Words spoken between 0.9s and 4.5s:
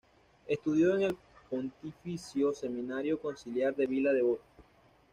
en el Pontificio Seminario Conciliar de Villa Devoto.